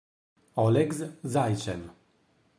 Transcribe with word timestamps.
Oleg 0.55 0.97
Zajcev 1.21 1.81